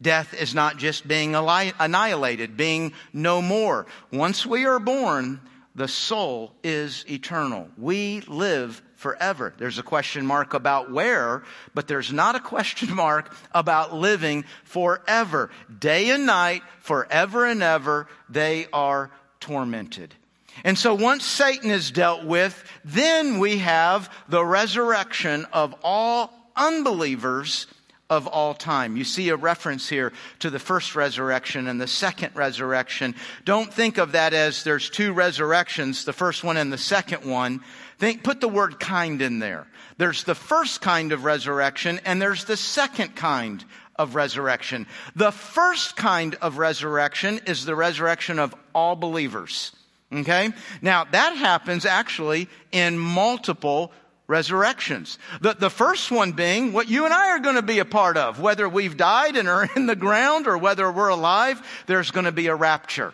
[0.00, 3.86] Death is not just being annihilated, being no more.
[4.12, 5.40] Once we are born,
[5.78, 7.68] the soul is eternal.
[7.78, 9.54] We live forever.
[9.56, 15.50] There's a question mark about where, but there's not a question mark about living forever.
[15.78, 20.16] Day and night, forever and ever, they are tormented.
[20.64, 27.68] And so once Satan is dealt with, then we have the resurrection of all unbelievers
[28.10, 28.96] of all time.
[28.96, 33.14] You see a reference here to the first resurrection and the second resurrection.
[33.44, 37.60] Don't think of that as there's two resurrections, the first one and the second one.
[37.98, 39.66] Think, put the word kind in there.
[39.98, 43.62] There's the first kind of resurrection and there's the second kind
[43.96, 44.86] of resurrection.
[45.14, 49.72] The first kind of resurrection is the resurrection of all believers.
[50.10, 50.50] Okay?
[50.80, 53.92] Now that happens actually in multiple
[54.28, 55.18] resurrections.
[55.40, 58.16] The, the first one being what you and I are going to be a part
[58.16, 58.38] of.
[58.40, 62.32] Whether we've died and are in the ground or whether we're alive, there's going to
[62.32, 63.12] be a rapture.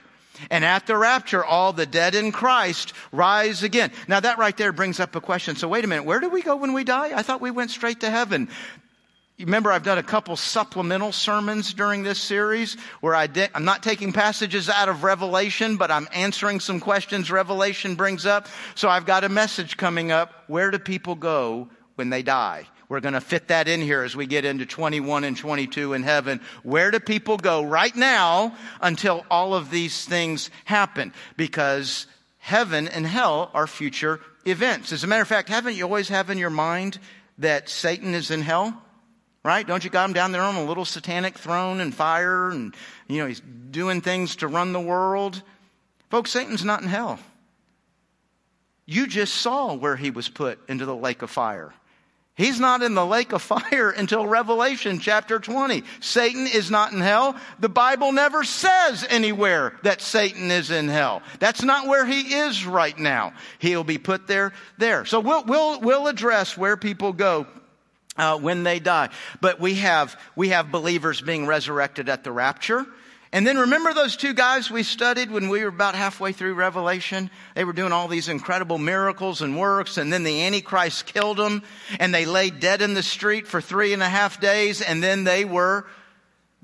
[0.50, 3.92] And at the rapture, all the dead in Christ rise again.
[4.08, 5.54] Now that right there brings up a question.
[5.54, 7.16] So wait a minute, where do we go when we die?
[7.16, 8.48] I thought we went straight to heaven.
[9.38, 13.82] Remember, I've done a couple supplemental sermons during this series where I did, I'm not
[13.82, 18.46] taking passages out of Revelation, but I'm answering some questions Revelation brings up.
[18.76, 20.44] So I've got a message coming up.
[20.46, 22.68] Where do people go when they die?
[22.88, 26.04] We're going to fit that in here as we get into 21 and 22 in
[26.04, 26.40] heaven.
[26.62, 31.12] Where do people go right now until all of these things happen?
[31.36, 32.06] Because
[32.38, 34.92] heaven and hell are future events.
[34.92, 37.00] As a matter of fact, haven't you always have in your mind
[37.38, 38.80] that Satan is in hell?
[39.44, 39.66] Right?
[39.66, 42.74] Don't you got him down there on a little satanic throne and fire and,
[43.08, 45.42] you know, he's doing things to run the world?
[46.08, 47.18] Folks, Satan's not in hell.
[48.86, 51.74] You just saw where he was put into the lake of fire.
[52.36, 55.84] He's not in the lake of fire until Revelation chapter 20.
[56.00, 57.36] Satan is not in hell.
[57.60, 61.22] The Bible never says anywhere that Satan is in hell.
[61.38, 63.34] That's not where he is right now.
[63.58, 65.04] He'll be put there, there.
[65.04, 67.46] So we'll, we'll, we'll address where people go
[68.16, 69.08] uh, when they die.
[69.40, 72.86] But we have we have believers being resurrected at the rapture,
[73.34, 77.30] And then remember those two guys we studied when we were about halfway through Revelation?
[77.56, 81.64] They were doing all these incredible miracles and works, and then the Antichrist killed them,
[81.98, 85.24] and they lay dead in the street for three and a half days, and then
[85.24, 85.84] they were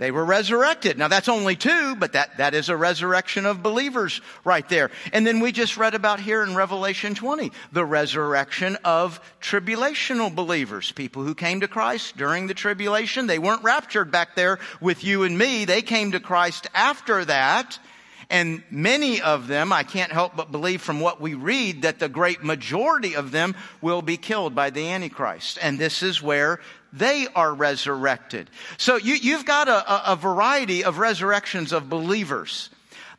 [0.01, 0.97] they were resurrected.
[0.97, 4.91] Now that's only two, but that, that is a resurrection of believers right there.
[5.13, 10.91] And then we just read about here in Revelation 20, the resurrection of tribulational believers,
[10.91, 13.27] people who came to Christ during the tribulation.
[13.27, 15.67] They weren't raptured back there with you and me.
[15.67, 17.79] They came to Christ after that.
[18.31, 22.09] And many of them, I can't help but believe from what we read that the
[22.09, 25.59] great majority of them will be killed by the Antichrist.
[25.61, 26.61] And this is where
[26.93, 28.51] they are resurrected.
[28.79, 32.71] So you, have got a, a variety of resurrections of believers.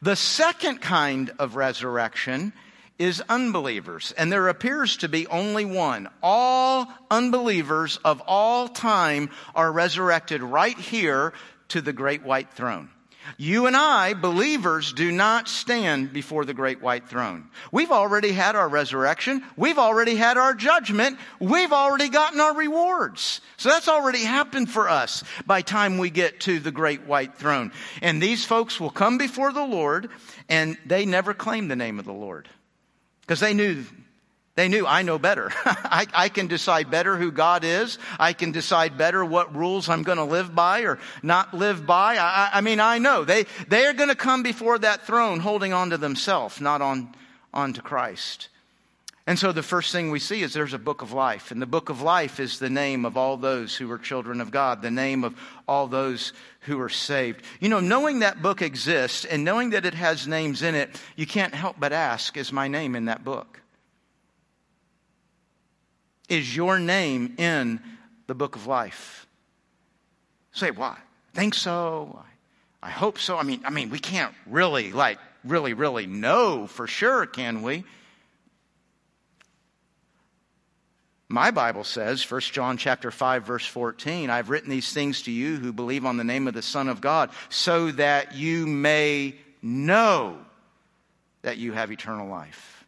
[0.02, 2.54] The second kind of resurrection
[2.98, 4.14] is unbelievers.
[4.18, 6.08] And there appears to be only one.
[6.22, 11.34] All unbelievers of all time are resurrected right here
[11.70, 12.90] to the great white throne.
[13.38, 17.50] You and I, believers, do not stand before the great white throne.
[17.72, 19.44] We've already had our resurrection.
[19.56, 21.18] We've already had our judgment.
[21.40, 23.42] We've already gotten our rewards.
[23.58, 27.72] So that's already happened for us by time we get to the great white throne.
[28.02, 30.10] And these folks will come before the Lord
[30.50, 32.50] and they never claim the name of the Lord
[33.22, 33.86] because they knew
[34.62, 35.52] they knew I know better.
[35.66, 37.98] I, I, can decide better who God is.
[38.20, 42.18] I can decide better what rules I'm going to live by or not live by.
[42.18, 45.74] I, I mean, I know they they are going to come before that throne holding
[45.74, 47.12] on to themselves, not on
[47.52, 48.50] on to Christ.
[49.26, 51.66] And so the first thing we see is there's a book of life, and the
[51.66, 54.92] book of life is the name of all those who are children of God, the
[54.92, 55.36] name of
[55.68, 57.44] all those who are saved.
[57.60, 61.26] You know, knowing that book exists and knowing that it has names in it, you
[61.26, 63.61] can't help but ask, is my name in that book?
[66.32, 67.82] Is your name in
[68.28, 69.28] the book of life?
[70.54, 70.98] Say, why?
[71.34, 72.24] Think so?
[72.82, 73.38] I hope so.
[73.38, 77.84] I mean, I mean, we can't really, like, really, really know for sure, can we?
[81.28, 85.58] My Bible says, 1 John chapter 5 verse 14, I've written these things to you
[85.58, 90.38] who believe on the name of the Son of God, so that you may know
[91.42, 92.81] that you have eternal life.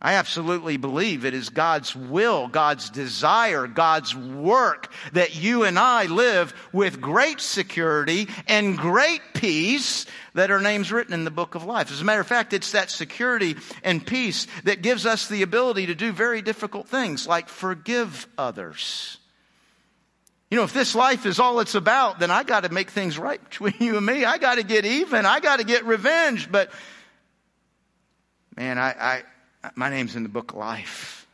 [0.00, 6.04] I absolutely believe it is God's will, God's desire, God's work that you and I
[6.04, 11.64] live with great security and great peace that our names written in the book of
[11.64, 11.90] life.
[11.90, 15.86] As a matter of fact, it's that security and peace that gives us the ability
[15.86, 19.18] to do very difficult things like forgive others.
[20.48, 23.18] You know, if this life is all it's about, then I got to make things
[23.18, 24.24] right between you and me.
[24.24, 25.26] I got to get even.
[25.26, 26.52] I got to get revenge.
[26.52, 26.70] But
[28.56, 29.22] man, I, I
[29.74, 31.26] my name's in the book of life.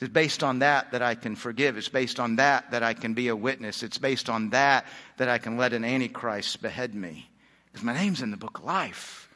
[0.00, 1.76] It's based on that that I can forgive.
[1.76, 3.84] It's based on that that I can be a witness.
[3.84, 4.84] It's based on that
[5.18, 7.30] that I can let an antichrist behead me.
[7.66, 9.28] Because my name's in the book of life.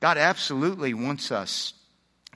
[0.00, 1.72] God absolutely wants us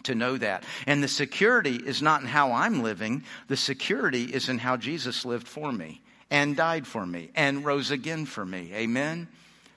[0.05, 0.65] to know that.
[0.87, 3.25] And the security is not in how I'm living.
[3.49, 7.91] The security is in how Jesus lived for me and died for me and rose
[7.91, 8.71] again for me.
[8.75, 9.29] Amen.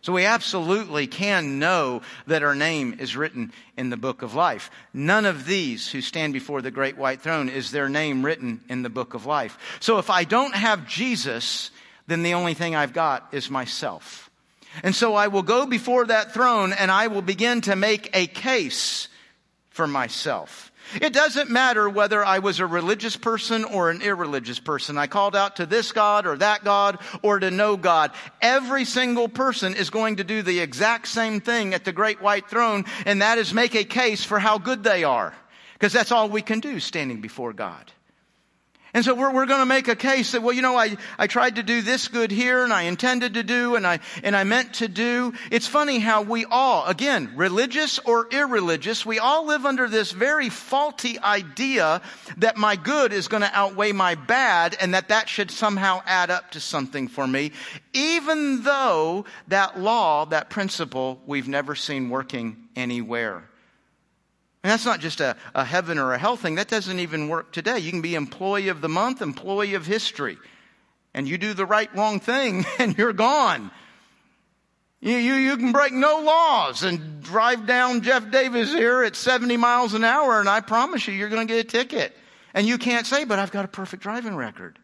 [0.05, 4.69] So we absolutely can know that our name is written in the book of life.
[4.93, 8.83] None of these who stand before the great white throne is their name written in
[8.83, 9.57] the book of life.
[9.79, 11.71] So if I don't have Jesus,
[12.05, 14.29] then the only thing I've got is myself.
[14.83, 18.27] And so I will go before that throne and I will begin to make a
[18.27, 19.07] case
[19.71, 20.71] for myself.
[21.01, 24.97] It doesn't matter whether I was a religious person or an irreligious person.
[24.97, 28.11] I called out to this God or that God or to no God.
[28.41, 32.49] Every single person is going to do the exact same thing at the great white
[32.49, 35.33] throne, and that is make a case for how good they are.
[35.73, 37.91] Because that's all we can do standing before God.
[38.95, 41.27] And so we're, we're going to make a case that, well, you know, I, I
[41.27, 44.45] tried to do this good here and I intended to do and I, and I
[44.45, 45.33] meant to do.
[45.51, 50.47] It's funny how we all, again, religious or irreligious, we all live under this very
[50.47, 52.01] faulty idea
[52.37, 56.29] that my good is going to outweigh my bad and that that should somehow add
[56.29, 57.51] up to something for me,
[57.91, 63.43] even though that law, that principle, we've never seen working anywhere.
[64.65, 66.55] And that's not just a, a heaven or a hell thing.
[66.55, 67.77] That doesn't even work today.
[67.77, 70.39] You can be employee of the month, employee of history.
[71.13, 73.69] And you do the right wrong thing and you're gone.
[75.01, 79.55] You, you, you can break no laws and drive down Jeff Davis here at 70
[79.55, 82.17] miles an hour and I promise you, you're going to get a ticket.
[82.55, 84.79] And you can't say, but I've got a perfect driving record.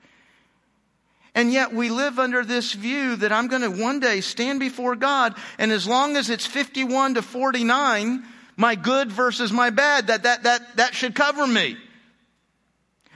[1.34, 4.96] And yet we live under this view that I'm going to one day stand before
[4.96, 8.24] God and as long as it's 51 to 49,
[8.62, 11.76] my good versus my bad, that, that, that, that should cover me.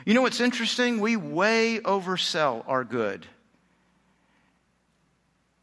[0.05, 0.99] You know what's interesting?
[0.99, 3.25] We way oversell our good.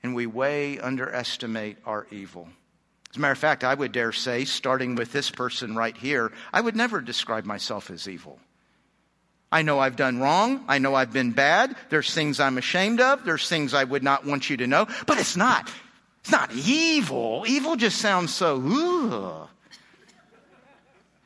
[0.03, 2.49] and we way underestimate our evil.
[3.11, 6.33] As a matter of fact, I would dare say, starting with this person right here,
[6.53, 8.39] I would never describe myself as evil.
[9.51, 10.65] I know I've done wrong.
[10.67, 11.77] I know I've been bad.
[11.91, 13.25] There's things I'm ashamed of.
[13.25, 14.87] There's things I would not want you to know.
[15.07, 15.71] But it's not,
[16.21, 17.45] it's not evil.
[17.47, 19.49] Evil just sounds so, ugh.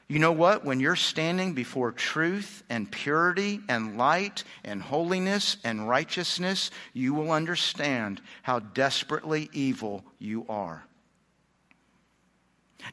[0.08, 0.64] You know what?
[0.64, 7.32] When you're standing before truth and purity and light and holiness and righteousness, you will
[7.32, 10.85] understand how desperately evil you are.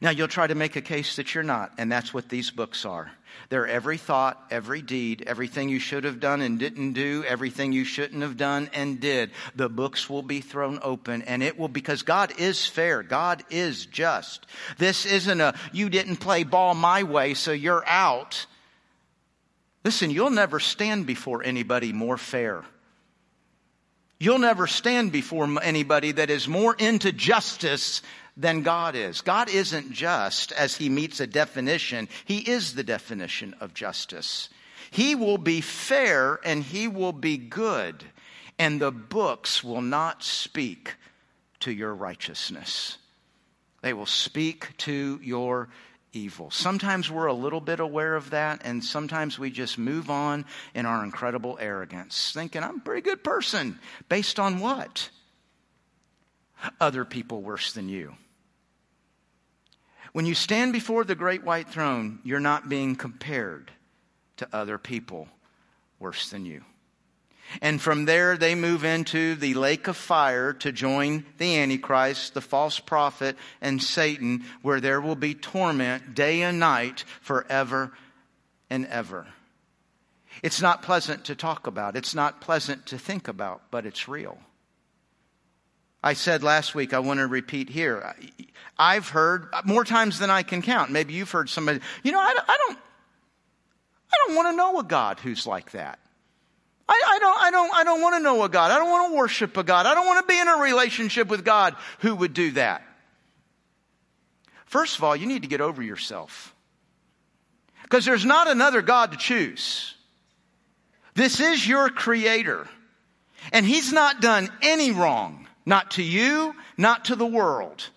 [0.01, 2.85] Now, you'll try to make a case that you're not, and that's what these books
[2.85, 3.11] are.
[3.49, 7.85] They're every thought, every deed, everything you should have done and didn't do, everything you
[7.85, 9.31] shouldn't have done and did.
[9.55, 13.85] The books will be thrown open, and it will, because God is fair, God is
[13.85, 14.45] just.
[14.77, 18.45] This isn't a, you didn't play ball my way, so you're out.
[19.83, 22.63] Listen, you'll never stand before anybody more fair.
[24.19, 28.01] You'll never stand before anybody that is more into justice
[28.35, 29.21] than God is.
[29.21, 34.49] God isn't just as he meets a definition, he is the definition of justice.
[34.91, 38.03] He will be fair and he will be good,
[38.59, 40.95] and the books will not speak
[41.61, 42.97] to your righteousness.
[43.81, 45.69] They will speak to your
[46.13, 46.51] evil.
[46.51, 50.85] Sometimes we're a little bit aware of that, and sometimes we just move on in
[50.85, 53.79] our incredible arrogance, thinking, I'm a pretty good person.
[54.09, 55.09] Based on what?
[56.79, 58.13] Other people worse than you.
[60.13, 63.71] When you stand before the great white throne, you're not being compared
[64.37, 65.27] to other people
[65.99, 66.63] worse than you.
[67.61, 72.41] And from there, they move into the lake of fire to join the Antichrist, the
[72.41, 77.91] false prophet, and Satan, where there will be torment day and night forever
[78.69, 79.27] and ever.
[80.41, 84.37] It's not pleasant to talk about, it's not pleasant to think about, but it's real.
[86.03, 88.13] I said last week, I want to repeat here.
[88.77, 90.91] I've heard more times than I can count.
[90.91, 92.77] Maybe you've heard somebody, you know, I, I don't,
[94.11, 95.99] I don't want to know a God who's like that.
[96.89, 98.71] I, I, don't, I don't, I don't want to know a God.
[98.71, 99.85] I don't want to worship a God.
[99.85, 102.83] I don't want to be in a relationship with God who would do that.
[104.65, 106.53] First of all, you need to get over yourself.
[107.83, 109.95] Because there's not another God to choose.
[111.13, 112.67] This is your creator.
[113.53, 115.42] And he's not done any wrong.
[115.65, 117.89] Not to you, not to the world.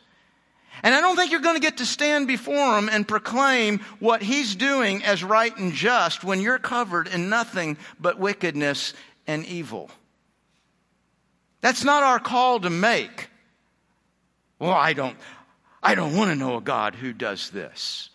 [0.82, 4.22] And I don't think you're going to get to stand before him and proclaim what
[4.22, 8.92] he's doing as right and just when you're covered in nothing but wickedness
[9.26, 9.90] and evil.
[11.60, 13.30] That's not our call to make.
[14.58, 15.16] Well, I don't,
[15.82, 18.10] I don't want to know a God who does this.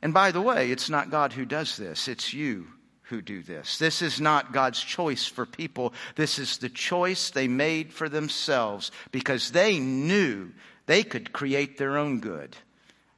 [0.00, 2.68] And by the way, it's not God who does this, it's you
[3.10, 3.76] who do this.
[3.76, 5.92] This is not God's choice for people.
[6.14, 10.52] This is the choice they made for themselves because they knew
[10.86, 12.56] they could create their own good.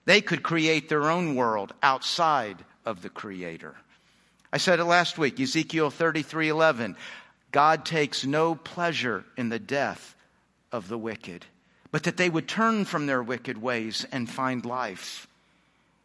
[0.05, 3.77] They could create their own world outside of the Creator.
[4.53, 6.97] I said it last week, Ezekiel 33 11.
[7.53, 10.17] God takes no pleasure in the death
[10.73, 11.45] of the wicked,
[11.91, 15.29] but that they would turn from their wicked ways and find life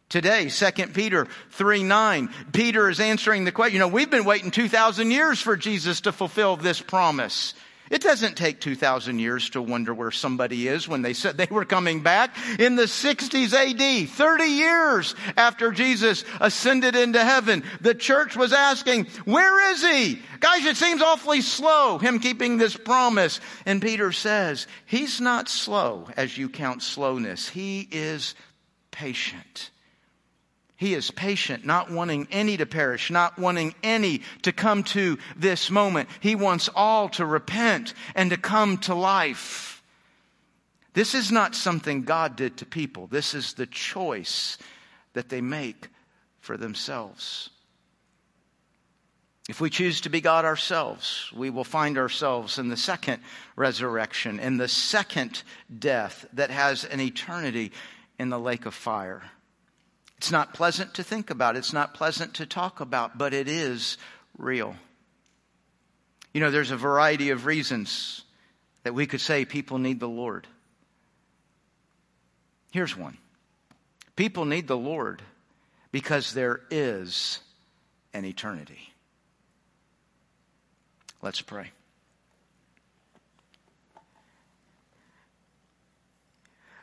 [0.08, 0.48] today.
[0.48, 2.28] 2 Peter 3 9.
[2.52, 3.74] Peter is answering the question.
[3.74, 7.54] You know, we've been waiting 2,000 years for Jesus to fulfill this promise.
[7.90, 11.64] It doesn't take 2,000 years to wonder where somebody is when they said they were
[11.64, 12.36] coming back.
[12.58, 19.06] In the 60s AD, 30 years after Jesus ascended into heaven, the church was asking,
[19.24, 20.20] where is he?
[20.40, 23.40] Guys, it seems awfully slow, him keeping this promise.
[23.64, 27.48] And Peter says, he's not slow as you count slowness.
[27.48, 28.34] He is
[28.90, 29.70] patient
[30.78, 35.72] he is patient, not wanting any to perish, not wanting any to come to this
[35.72, 36.08] moment.
[36.20, 39.82] He wants all to repent and to come to life.
[40.94, 43.08] This is not something God did to people.
[43.08, 44.56] This is the choice
[45.14, 45.88] that they make
[46.38, 47.50] for themselves.
[49.48, 53.20] If we choose to be God ourselves, we will find ourselves in the second
[53.56, 55.42] resurrection, in the second
[55.76, 57.72] death that has an eternity
[58.16, 59.24] in the lake of fire.
[60.18, 63.96] It's not pleasant to think about, it's not pleasant to talk about, but it is
[64.36, 64.74] real.
[66.34, 68.22] You know, there's a variety of reasons
[68.82, 70.46] that we could say people need the Lord.
[72.72, 73.16] Here's one
[74.16, 75.22] people need the Lord
[75.92, 77.38] because there is
[78.12, 78.92] an eternity.
[81.22, 81.70] Let's pray.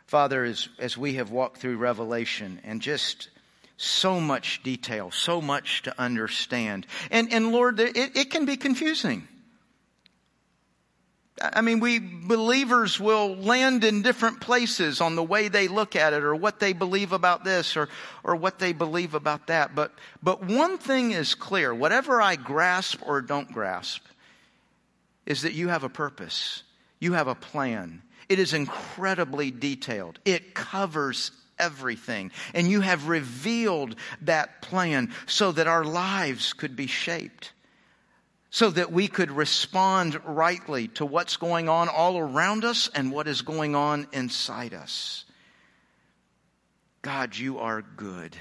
[0.07, 3.29] Father, as, as we have walked through Revelation and just
[3.77, 6.85] so much detail, so much to understand.
[7.11, 9.27] And, and Lord, it, it can be confusing.
[11.41, 16.13] I mean, we believers will land in different places on the way they look at
[16.13, 17.89] it or what they believe about this or,
[18.23, 19.75] or what they believe about that.
[19.75, 19.91] But,
[20.23, 21.73] but one thing is clear.
[21.73, 24.01] Whatever I grasp or don't grasp
[25.25, 26.63] is that you have a purpose.
[26.99, 28.01] You have a plan.
[28.29, 30.19] It is incredibly detailed.
[30.25, 32.31] It covers everything.
[32.53, 37.51] And you have revealed that plan so that our lives could be shaped
[38.55, 43.27] so that we could respond rightly to what's going on all around us and what
[43.27, 45.25] is going on inside us.
[47.01, 48.33] God, you are good,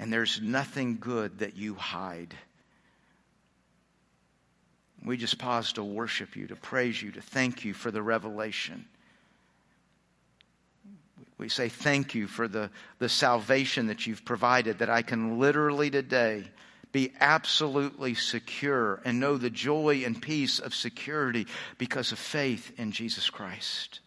[0.00, 2.34] and there's nothing good that you hide.
[5.04, 8.84] We just pause to worship you, to praise you, to thank you for the revelation.
[11.38, 15.88] We say thank you for the, the salvation that you've provided, that I can literally
[15.88, 16.44] today
[16.90, 21.46] be absolutely secure and know the joy and peace of security
[21.76, 24.00] because of faith in Jesus Christ.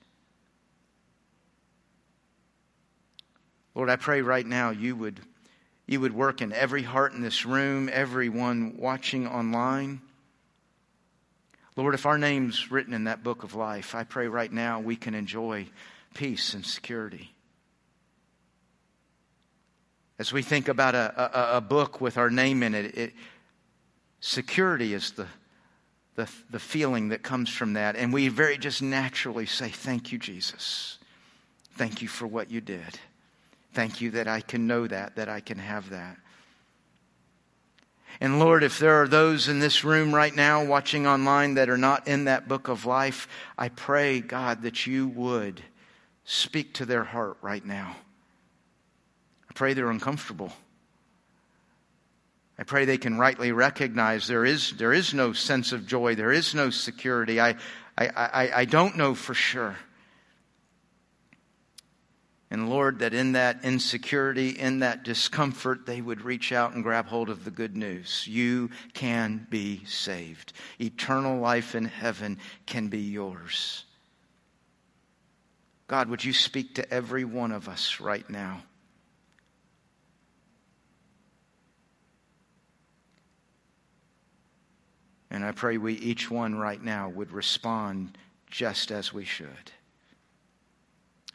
[3.76, 5.22] Lord, I pray right now you would,
[5.88, 10.02] you would work in every heart in this room, everyone watching online.
[11.82, 14.96] Lord, if our name's written in that book of life, I pray right now we
[14.96, 15.66] can enjoy
[16.14, 17.34] peace and security.
[20.20, 23.14] As we think about a, a, a book with our name in it, it
[24.20, 25.26] security is the,
[26.14, 27.96] the, the feeling that comes from that.
[27.96, 31.00] And we very just naturally say, Thank you, Jesus.
[31.78, 33.00] Thank you for what you did.
[33.74, 36.18] Thank you that I can know that, that I can have that.
[38.22, 41.78] And Lord, if there are those in this room right now watching online that are
[41.78, 45.64] not in that book of life, I pray, God, that you would
[46.24, 47.96] speak to their heart right now.
[49.50, 50.54] I pray they're uncomfortable.
[52.60, 56.32] I pray they can rightly recognize there is, there is no sense of joy, there
[56.32, 57.42] is no security.
[57.42, 57.56] I,
[57.98, 59.78] I, I, I don't know for sure.
[62.52, 67.08] And Lord, that in that insecurity, in that discomfort, they would reach out and grab
[67.08, 68.28] hold of the good news.
[68.28, 70.52] You can be saved.
[70.78, 73.86] Eternal life in heaven can be yours.
[75.88, 78.64] God, would you speak to every one of us right now?
[85.30, 88.18] And I pray we, each one right now, would respond
[88.50, 89.72] just as we should.